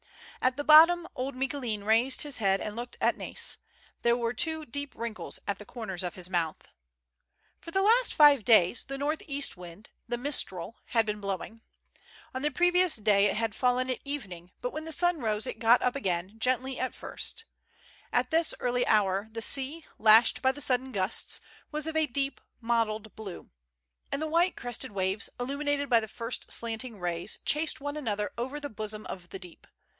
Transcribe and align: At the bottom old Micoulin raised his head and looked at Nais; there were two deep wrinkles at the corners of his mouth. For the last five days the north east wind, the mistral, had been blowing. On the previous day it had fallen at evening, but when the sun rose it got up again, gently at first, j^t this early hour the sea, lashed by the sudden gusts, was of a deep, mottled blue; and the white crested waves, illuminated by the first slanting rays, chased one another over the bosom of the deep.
At 0.41 0.57
the 0.57 0.63
bottom 0.63 1.07
old 1.13 1.35
Micoulin 1.35 1.83
raised 1.85 2.23
his 2.23 2.39
head 2.39 2.59
and 2.59 2.75
looked 2.75 2.97
at 2.99 3.15
Nais; 3.15 3.59
there 4.01 4.17
were 4.17 4.33
two 4.33 4.65
deep 4.65 4.95
wrinkles 4.95 5.37
at 5.47 5.59
the 5.59 5.65
corners 5.65 6.01
of 6.01 6.15
his 6.15 6.31
mouth. 6.31 6.67
For 7.59 7.69
the 7.69 7.83
last 7.83 8.11
five 8.15 8.43
days 8.43 8.83
the 8.85 8.97
north 8.97 9.21
east 9.27 9.55
wind, 9.55 9.91
the 10.07 10.17
mistral, 10.17 10.77
had 10.85 11.05
been 11.05 11.21
blowing. 11.21 11.61
On 12.33 12.41
the 12.41 12.49
previous 12.49 12.95
day 12.95 13.25
it 13.27 13.37
had 13.37 13.53
fallen 13.53 13.91
at 13.91 13.99
evening, 14.03 14.51
but 14.59 14.71
when 14.73 14.85
the 14.85 14.91
sun 14.91 15.19
rose 15.19 15.45
it 15.45 15.59
got 15.59 15.83
up 15.83 15.95
again, 15.95 16.39
gently 16.39 16.79
at 16.79 16.95
first, 16.95 17.45
j^t 18.11 18.31
this 18.31 18.55
early 18.59 18.87
hour 18.87 19.29
the 19.31 19.41
sea, 19.43 19.85
lashed 19.99 20.41
by 20.41 20.51
the 20.51 20.61
sudden 20.61 20.91
gusts, 20.91 21.39
was 21.71 21.85
of 21.85 21.95
a 21.95 22.07
deep, 22.07 22.41
mottled 22.59 23.15
blue; 23.15 23.51
and 24.11 24.19
the 24.19 24.27
white 24.27 24.55
crested 24.55 24.91
waves, 24.91 25.29
illuminated 25.39 25.87
by 25.87 25.99
the 25.99 26.07
first 26.07 26.51
slanting 26.51 26.99
rays, 26.99 27.37
chased 27.45 27.79
one 27.79 27.95
another 27.95 28.31
over 28.39 28.59
the 28.59 28.69
bosom 28.71 29.05
of 29.05 29.29
the 29.29 29.37
deep. 29.37 29.67